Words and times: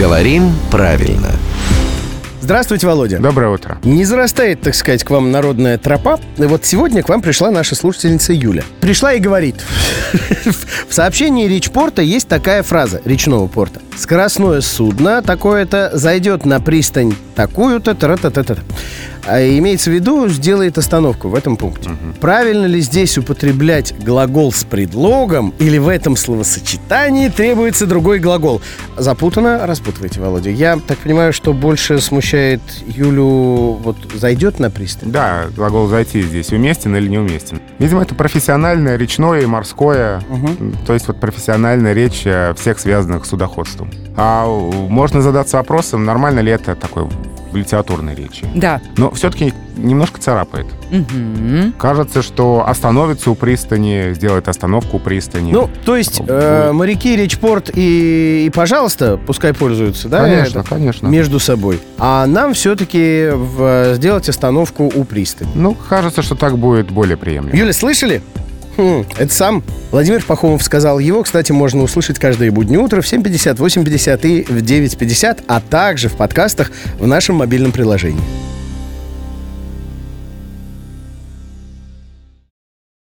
Говорим 0.00 0.54
правильно. 0.70 1.28
Здравствуйте, 2.40 2.86
Володя. 2.86 3.18
Доброе 3.18 3.50
утро. 3.50 3.76
Не 3.84 4.06
зарастает, 4.06 4.62
так 4.62 4.74
сказать, 4.74 5.04
к 5.04 5.10
вам 5.10 5.30
народная 5.30 5.76
тропа. 5.76 6.18
И 6.38 6.44
вот 6.44 6.64
сегодня 6.64 7.02
к 7.02 7.10
вам 7.10 7.20
пришла 7.20 7.50
наша 7.50 7.74
слушательница 7.74 8.32
Юля. 8.32 8.64
Пришла 8.80 9.12
и 9.12 9.20
говорит. 9.20 9.56
В 10.88 10.94
сообщении 10.94 11.46
Речпорта 11.46 12.00
есть 12.00 12.28
такая 12.28 12.62
фраза, 12.62 13.02
речного 13.04 13.46
порта. 13.46 13.82
Скоростное 13.94 14.62
судно 14.62 15.20
такое-то 15.20 15.90
зайдет 15.92 16.46
на 16.46 16.60
пристань 16.60 17.14
такую-то, 17.46 17.94
тра-та-та-та. 17.94 18.56
А 19.26 19.40
имеется 19.58 19.90
в 19.90 19.94
виду, 19.94 20.28
сделает 20.28 20.78
остановку 20.78 21.28
в 21.28 21.34
этом 21.34 21.56
пункте. 21.56 21.90
Правильно 22.20 22.66
ли 22.66 22.80
здесь 22.80 23.16
употреблять 23.18 23.94
глагол 24.02 24.50
с 24.52 24.64
предлогом 24.64 25.54
или 25.58 25.78
в 25.78 25.88
этом 25.88 26.16
словосочетании 26.16 27.28
требуется 27.28 27.86
другой 27.86 28.18
глагол? 28.18 28.60
Запутано? 28.96 29.66
Распутывайте, 29.66 30.20
Володя. 30.20 30.50
Я 30.50 30.78
так 30.86 30.98
понимаю, 30.98 31.32
что 31.32 31.52
больше 31.52 32.00
смущает 32.00 32.60
Юлю, 32.86 33.78
вот 33.82 33.96
зайдет 34.14 34.58
на 34.58 34.70
пристань? 34.70 35.12
Да, 35.12 35.44
глагол 35.54 35.86
«зайти» 35.88 36.22
здесь 36.22 36.50
уместен 36.52 36.96
или 36.96 37.08
неуместен. 37.08 37.60
Видимо, 37.78 38.02
это 38.02 38.14
профессиональное 38.14 38.96
речное 38.96 39.40
и 39.40 39.46
морское, 39.46 40.22
Мгм. 40.28 40.76
то 40.86 40.94
есть 40.94 41.06
вот 41.08 41.20
профессиональная 41.20 41.92
речь 41.92 42.22
э, 42.24 42.54
всех 42.58 42.78
связанных 42.78 43.24
с 43.26 43.28
судоходством. 43.28 43.90
А 44.16 44.44
э, 44.46 44.70
можно 44.88 45.20
задаться 45.22 45.58
вопросом, 45.58 46.04
нормально 46.04 46.40
ли 46.40 46.50
это 46.52 46.74
такое 46.74 47.08
в 47.52 47.56
литературной 47.56 48.14
речи. 48.14 48.46
Да. 48.54 48.80
Но 48.96 49.10
все-таки 49.12 49.52
немножко 49.76 50.20
царапает. 50.20 50.66
Мгм. 50.90 51.72
Кажется, 51.78 52.22
что 52.22 52.64
остановится 52.66 53.30
у 53.30 53.34
пристани, 53.34 54.12
сделает 54.14 54.48
остановку 54.48 54.96
у 54.96 55.00
пристани. 55.00 55.52
Ну, 55.52 55.70
то 55.84 55.96
есть 55.96 56.20
э, 56.26 56.72
моряки, 56.72 57.16
речпорт 57.16 57.70
и, 57.74 58.44
и, 58.46 58.50
пожалуйста, 58.50 59.18
пускай 59.26 59.54
пользуются, 59.54 60.08
да? 60.08 60.22
конечно, 60.22 60.60
это, 60.60 60.68
конечно. 60.68 61.06
Между 61.06 61.38
собой. 61.38 61.80
А 61.98 62.26
нам 62.26 62.54
все-таки 62.54 63.30
сделать 63.94 64.28
остановку 64.28 64.90
у 64.94 65.04
пристани. 65.04 65.50
Ну, 65.54 65.74
кажется, 65.74 66.22
что 66.22 66.34
так 66.34 66.58
будет 66.58 66.90
более 66.90 67.16
приемлемо. 67.16 67.56
Юля, 67.56 67.72
слышали? 67.72 68.22
Хм, 68.76 69.04
это 69.18 69.32
сам 69.32 69.62
Владимир 69.90 70.24
Пахомов 70.24 70.62
сказал. 70.62 70.98
Его, 70.98 71.22
кстати, 71.22 71.52
можно 71.52 71.82
услышать 71.82 72.18
каждое 72.18 72.50
буднее 72.50 72.78
утро 72.78 73.00
в 73.00 73.04
7.50, 73.04 73.56
8.50 73.56 74.26
и 74.26 74.42
в 74.44 74.62
9.50, 74.62 75.44
а 75.46 75.60
также 75.60 76.08
в 76.08 76.14
подкастах 76.14 76.70
в 76.98 77.06
нашем 77.06 77.36
мобильном 77.36 77.72
приложении. 77.72 78.39